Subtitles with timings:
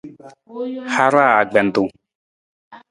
[0.95, 1.91] Haraa akpentung.